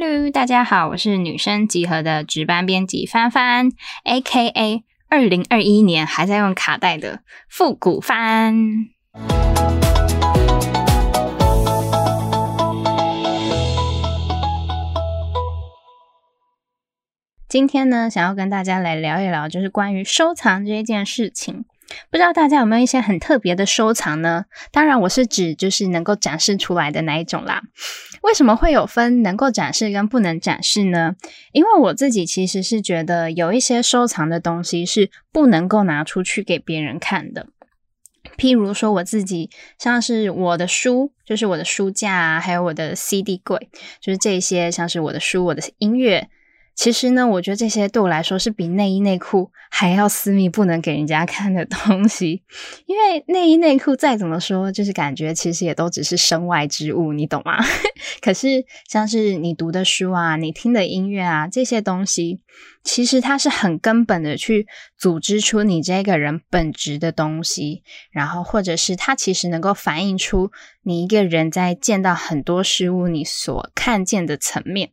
[0.00, 3.70] Hello，大家好，我是女生集合的值班编辑帆帆
[4.04, 4.84] ，A.K.A.
[5.08, 8.54] 二零二一年还在用卡带的复古帆。
[17.48, 21.64] 今天呢，想要跟大家来聊一聊，就是关于收藏这件事情。
[22.10, 24.44] 不知道大家有没有一些很特别的收藏呢？
[24.70, 27.62] 当然，我是指就是能够展示出来的那一种啦。
[28.22, 31.14] 为什么会有分能够展示跟不能展示呢？
[31.52, 37.46] 因为我自己其实是觉得有一些收藏的东西是不能够拿出去给别人看的。
[38.36, 46.28] 譬如说，我自己像是我的书，就是我的书架啊，还有我的 CD 柜，就是这些像是我的书、我的音乐。
[46.78, 52.44] 其实呢，我觉得这些对我来说是比内衣内裤还要私密，不能给人家看的 东西。
[52.86, 57.58] 因为内衣内裤再怎么说，就是感觉其实也都只是身外之物，你懂吗？
[58.22, 62.38] 可是像是你读的书啊，你听的音乐啊，这些东西，
[62.84, 70.52] 其实它是很根本的去组织出你这个人本质的东西，然后或者是它其实能够反映出
[70.84, 74.92] 你一个人在见到很多事物你所看见的层面。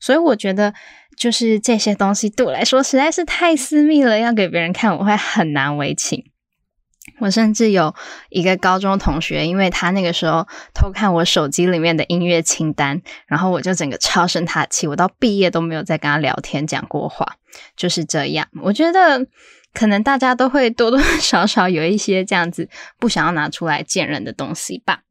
[0.00, 0.72] 所以我觉得。
[1.16, 6.30] 就是这些东西对我来说实在是太私密了，要给别人看我会很难为情。
[7.20, 7.94] 我甚至有
[8.30, 14.86] 一个高中同学，因为他那个时候偷看我手机里面的音乐清单，然后我就整个超生他气。
[14.86, 17.36] 我到毕业都没有再跟他聊天讲过话，
[17.76, 18.48] 就是这样。
[18.60, 19.26] 我觉得
[19.72, 25.02] 可能大家都会多多 少少有一些这样子不想要拿出来见人的东西吧。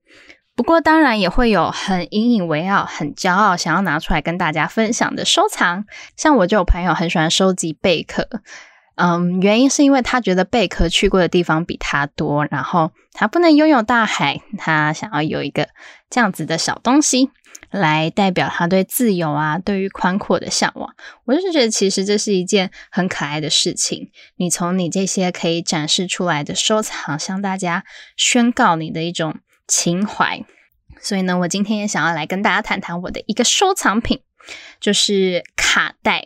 [0.55, 5.85] 不过，当然也会有很引以为傲、很骄傲，想要拿出来跟大家分享的收藏。
[6.15, 8.25] 像我就有朋友很喜欢收集贝壳，
[8.95, 15.67] 嗯，原因是因为他觉得贝壳去过的地方比他多，然后他不能拥有大海，他想要有一个
[16.09, 17.31] 这样子的小东西
[17.69, 20.95] 来代表他对自由啊、对于宽阔的向往。
[21.25, 24.09] 我就是觉得，其实这是一件很可爱的事情。
[24.37, 27.83] 你从你这些可以展示出来的收藏，向大家
[28.15, 29.35] 宣告你的一种。
[29.67, 30.43] 情怀，
[31.01, 34.21] 所以呢，我今天也想要来跟大家谈谈我的一个收藏品，
[34.79, 36.25] 就是卡带。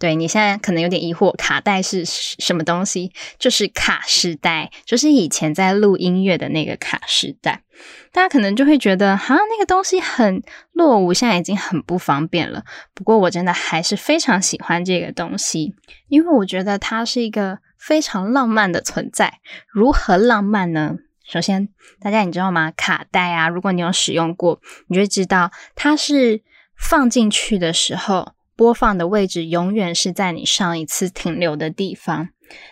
[0.00, 3.12] 对你现在可能有点疑惑，卡带是什么东西？
[3.38, 7.62] 就是卡式带，就是以前在录音乐的那个卡式带。
[8.10, 10.42] 大家可能就会觉得，哈，那个东西很
[10.72, 12.64] 落伍，现在已经很不方便了。
[12.94, 15.72] 不过我真的还是非常喜欢这个东西，
[16.08, 19.38] 因为我觉得它是一个非常浪漫的存在。
[19.68, 20.96] 如何浪漫呢？
[21.30, 21.68] 首先，
[22.00, 22.72] 大家你知道吗？
[22.72, 26.42] 卡带啊，如果你有使用过，你就知道它是
[26.76, 32.30] 放进去的时候，播放的位置永远是在你上一次停留的地方。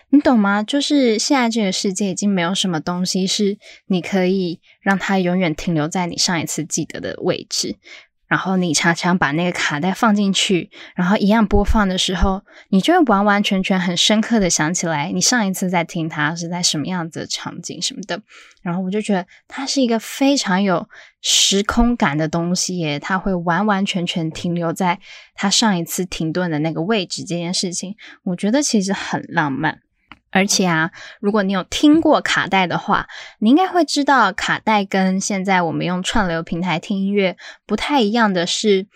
[0.09, 0.61] 你懂吗？
[0.61, 7.77] 就是现在这个世界已经没有什么东西是你可以让它永远停留在你上一次记得的位置。
[8.29, 18.21] 然后你常常把那个卡带放进去，然后一样播放的时候，你就会完完全全很深刻的想起来，你上一次在听它是在什么样子的场景什么的。
[18.61, 20.87] 然后我就觉得它是一个非常有
[21.21, 24.99] 时空感的东西耶，它会完完全全停留在
[25.33, 27.23] 它上一次停顿的那个位置。
[27.23, 29.79] 这件事情，我觉得其实很浪漫。
[30.31, 33.07] 而且啊，如果你有听过卡带的话，
[33.39, 37.35] 你应该会知道，卡带跟现在我们用串流平台听音乐
[37.65, 38.87] 不太一样的是，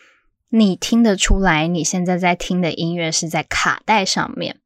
[0.50, 4.58] 你听得出来你现在在听的音乐是在卡带上面，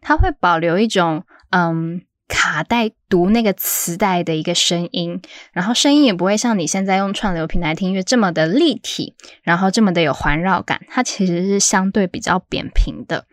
[0.00, 5.22] 它会保留一种嗯卡带读那个磁带的一个声音，
[5.52, 9.14] 然后声音也不会像你现在用串流平台听音乐这么的立体，
[9.44, 13.26] 然后这么的有环绕感，它其实是相对比较扁平的。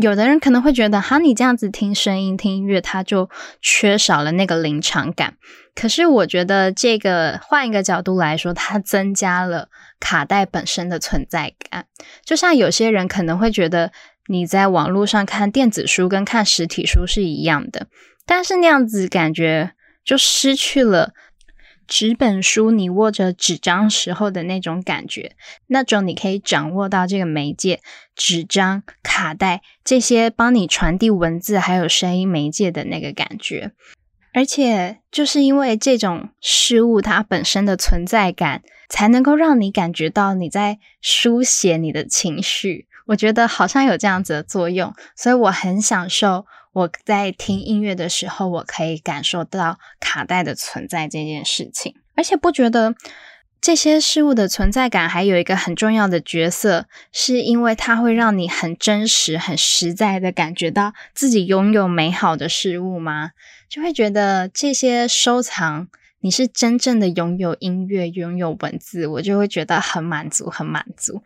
[0.00, 3.28] 有的人可能会觉得，哈，你这样子听声音、听音乐，它就
[3.60, 5.34] 缺少了那个临场感。
[5.74, 9.68] 可是我觉得，这个换一个角度来说，它增加了
[9.98, 11.86] 卡带本身的存在感。
[12.24, 13.92] 就像有些人可能会觉得，
[14.28, 17.86] 你在网络上看电子书跟看实体书是一样的，
[18.26, 19.72] 但是那样子感觉
[20.04, 21.12] 就失去了。
[21.90, 25.32] 纸本书，你握着纸张时候的那种感觉，
[25.66, 27.80] 那种你可以掌握到这个媒介
[28.14, 33.72] 纸张、卡带这些帮你传递文字还有声音媒介的那个感觉，
[34.32, 42.86] 而且就是因为这种事物它本身的存在感，才能够让你感觉到你在书写你的情绪。
[43.10, 46.46] 我觉得好像有这样子的作用，所以我很享受。
[46.72, 52.94] 我在听音乐的时候，我可以感受到卡带的存在这件事情，而且不觉得
[53.60, 63.32] 这些事物的存在感还有一个很重要的角色，是因为它会让你很真实、很实在的感觉到自己拥有美好的事物吗？
[63.68, 65.88] 就会觉得这些收藏
[66.20, 71.22] 你是真正的拥有音乐、拥有文字，我就会觉得很满足、很满足。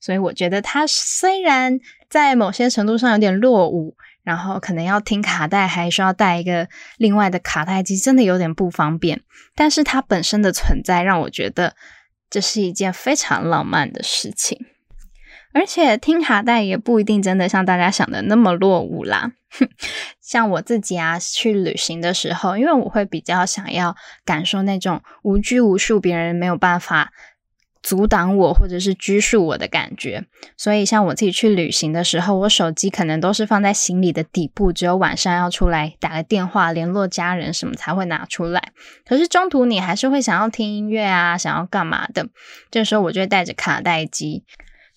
[0.00, 1.80] 所以我觉得它虽然
[2.10, 6.68] 在某些程度上有点落伍，然后可能要听卡带还需要带一个
[6.98, 9.22] 另外的卡带机，真的有点不方便。
[9.54, 11.74] 但是它本身的存在让我觉得
[12.28, 14.58] 这是一件非常浪漫的事情。
[15.54, 19.32] 而且听卡带也不一定真的像大家想的那么落伍啦。
[20.20, 27.12] 像我自己啊，去旅行的时候，因为我会比较想要感受那种无拘无束，别人没有办法
[27.80, 30.24] 阻挡我或者是拘束我的感觉。
[30.56, 38.72] 所以，像我自己去旅行的时候，我手机可能都是放在行李的底部，只有晚上要出来打个电话联络家人什么才会拿出来。
[39.06, 42.26] 可是中途你还是会想要听音乐啊，想要干嘛的？
[42.72, 44.42] 这时候我就会带着卡带机。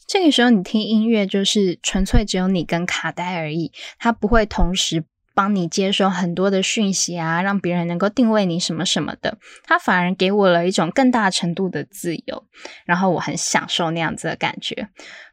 [0.08, 5.04] 这个时候，你听音乐就是纯粹只有你跟卡带而已，它不会同时
[5.36, 9.38] 帮你接收很多的讯息啊，让别人能够定位你什么什么的。
[9.66, 12.46] 它反而给我了一种更大程度的自由，
[12.86, 14.88] 然后我很享受那样子的感觉。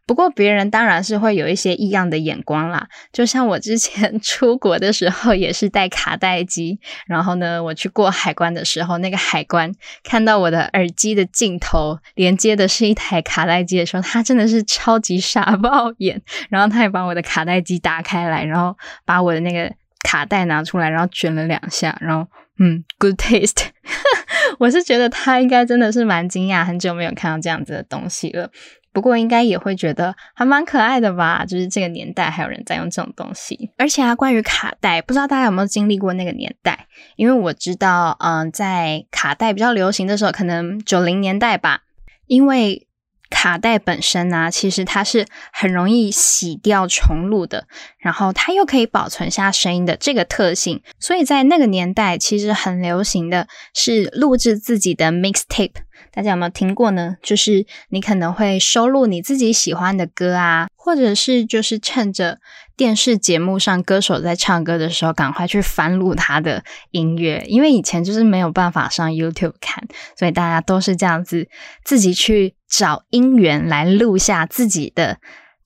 [0.07, 9.73] 不过别人当然是会有一些异样的眼光啦，就像我之前 出国的时候也是带卡带机，然后呢，我去过海关的时候，那个海关
[10.03, 18.77] 看到我的耳机的镜头连接的是一台卡带机的时候，他真的是超级傻 爆眼，然后他也把我的卡带机打开来，然后
[19.07, 19.73] 把我的那个
[20.03, 22.29] 卡带拿出来，然后卷了两下，然后
[22.59, 23.69] 嗯，good taste，
[24.61, 28.51] 我是觉得他应该真的是蛮惊讶，很久没有看到这样子的东西了。
[28.95, 33.71] 不过应该也会觉得还蛮可爱的吧，就是这个年代还有人在用这种东西。
[33.77, 36.87] 而且啊，关于卡带，不知道大家有没有经历过那个年代？
[37.17, 41.83] 因为我知道，嗯，在卡带比较流行的时候，可能九零年代吧。
[42.27, 42.87] 因为
[43.31, 47.67] 卡带本身呢，其实它是很容易洗掉重录的，
[47.99, 55.73] 然后它又可以保存下声音的这个特性，所以在那个年代其实很流行的是录制自己的 mixtape。
[56.15, 57.17] 大家有没有听过呢？
[57.23, 62.39] 就是你可能会收录你自己喜欢的歌啊，或者是就是趁着
[62.77, 66.63] 电视节目上歌手在唱歌的时候，赶快去翻录他的
[66.93, 67.45] 音乐。
[67.49, 71.49] 因为以前就是没有办法上 YouTube 看，所以大家都是这样子
[71.85, 75.19] 自己去找音源来录下自己的。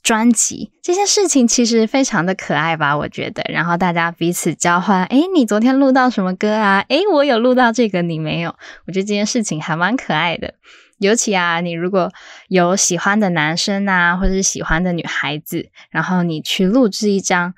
[0.03, 3.43] 专辑这件事情其实非常的可爱吧，我觉得。
[3.49, 6.85] 然后大家彼此交换，诶，你昨天录到什么歌啊？
[6.89, 8.55] 诶，我有录到这个，你没有。
[8.87, 10.55] 我觉得这件事情还蛮可爱的。
[10.99, 12.11] 尤其啊，你如果
[12.49, 17.55] 有喜欢的男生啊，或者是喜欢的女孩子，然后你去录制一张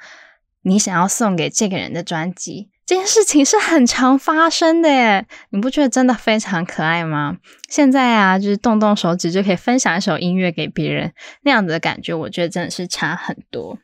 [0.62, 2.68] 你想要送给这个人的专辑。
[2.90, 7.36] 这件事情是很常发生的耶，你不觉得真的非常可爱吗？
[7.68, 13.78] 现在啊，就是动动手指就可以分享一首音乐给别人，那样子的感觉，我觉得真的是差很多。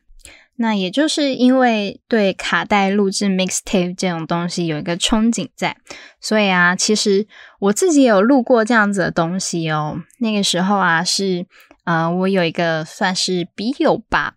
[0.57, 5.77] 那也就是因为对卡带录制 mixtape 这种东西有一个憧憬在，
[6.19, 7.25] 所以啊，其实
[7.59, 10.01] 我自己有录过这样子的东西哦。
[10.19, 11.45] 那个时候啊，是
[11.85, 14.33] 呃，我有一个算是笔友吧。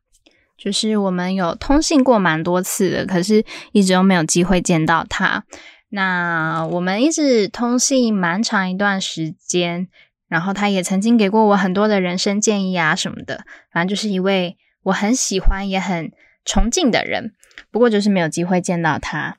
[0.62, 3.42] 就是我们有通信过蛮多次的，可是
[3.72, 5.44] 一直都没有机会见到他。
[5.88, 9.88] 那我们一直通信蛮长一段时间，
[10.28, 13.44] 然后他也曾经给过我很多的人生建议啊什么的。
[13.72, 16.12] 反正就是一位我很喜欢也很
[16.44, 17.32] 崇敬的人，
[17.70, 19.38] 不过就是没有机会见到他。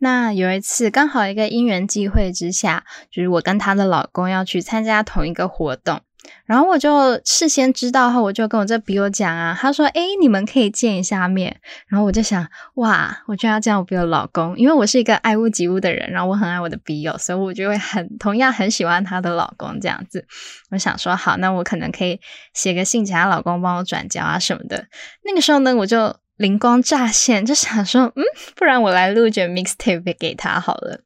[0.00, 6.02] 那有一次刚好一个因缘际会之下，就是我跟她的老公要去参加同一个活动。
[6.46, 20.26] 然后我就事先知道后，我就跟我这笔友讲啊，他说：“哎，你们可以见一下面。”然后我就想，哇，我就要这样我笔友老公，因为我是一个爱屋及乌的人，然后我很爱我的笔友，所以我就会很同样很喜欢她的老公这样子。
[20.70, 22.20] 我想说，好，那我可能可以
[22.54, 24.86] 写个信，请她老公帮我转交啊什么的。
[25.24, 28.24] 那个时候呢，我就灵光乍现，就想说，嗯，
[28.56, 31.02] 不然我来录卷 mixtape 给他好了。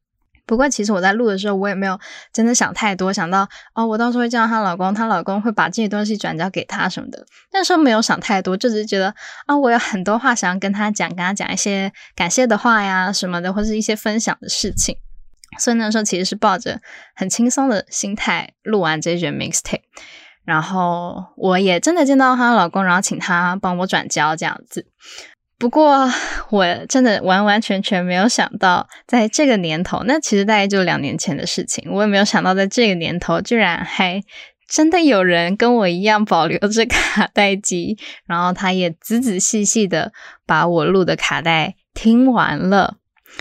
[0.53, 1.99] 不过，其实我在录的时候，我也没有
[2.31, 7.25] 真的想太多，想到哦，我到时候会叫她老公，她老公会把这些东西转交给她什么的。
[7.55, 9.15] 那时候没有想太多，就只是觉得
[9.47, 14.95] 啊，我有很多话想要跟他讲，跟他讲一些感谢的话呀什么的，或者一些分享的事情。
[15.59, 16.83] 所以那时候其实是抱着
[17.17, 19.81] 很轻松的心态录完这一卷 mixtape，
[20.45, 24.85] 然后我也真的见到她老公，然后请他帮我转交这样子。
[25.62, 26.11] 不过，
[26.50, 34.21] 我真的完完全全没有想到，在这个年头，那其实大概就两年前的事情，我也没有想到，在这个年头，居然还
[34.69, 40.12] 真的有人跟我一样保留着卡带机，然后他也仔仔细细的
[40.45, 42.97] 把我录的卡带听完了。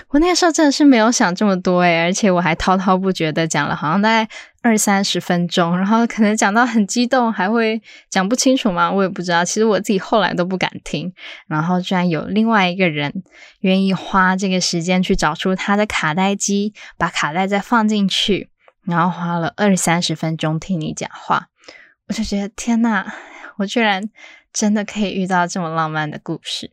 [0.10, 4.30] 我那个时候真的是没有想这么多诶，而且我还滔滔不绝的讲了，好像大概
[4.62, 8.92] 二三十分钟，然后可能讲到很激动，还会讲不清楚吗？
[8.92, 9.44] 我也不知道。
[9.44, 11.14] 其实我自己后来都不敢听，
[11.48, 13.24] 然后居然有另外一个人
[13.60, 18.50] 愿意花这个时间去找出他的卡带机，把卡带再放进去，
[18.86, 21.48] 然后花了二三十分钟听你讲话，
[22.08, 23.06] 我就觉得天呐，
[23.58, 24.10] 我居然
[24.54, 26.72] 真的可以遇到这么浪漫的故事。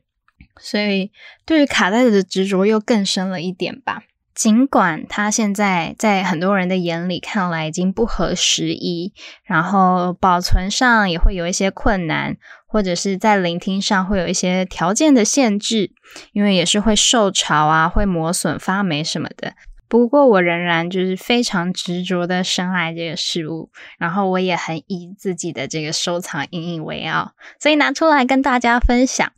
[0.61, 1.11] 所以，
[1.45, 4.03] 对于卡带的执着又更深了一点吧。
[4.35, 9.13] 尽管它现在在很多人的眼里看来已经不合时宜，
[9.43, 12.37] 然后保存上也会有一些困难，
[12.69, 15.91] 或者是在聆听上会有一些条件的限制，
[16.33, 19.55] 因为也是会受潮啊，会磨损、发霉什么的。
[19.89, 29.33] 不过，我仍然就是非常执着的深爱这个事物，然后我也很以自己的这个收藏引以为傲，所以拿出来跟大家分享。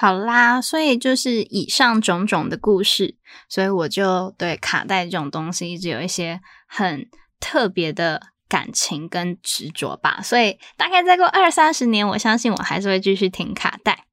[0.00, 3.16] 好啦，所以就是以上种种的故事，
[3.50, 7.06] 所以我就对卡带这种东西一直有一些很
[7.38, 10.22] 特别的感情跟执着吧。
[10.22, 14.06] 所以大概再过二三十年，我相信我还是会继续听卡带。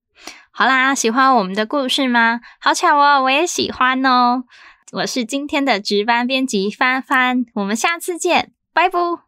[0.52, 2.42] 好啦，喜欢我们的故事吗？
[2.60, 4.44] 好巧哦，我也喜欢哦。
[4.92, 9.27] 我是今天的值班编辑帆帆，我们下次见，拜拜。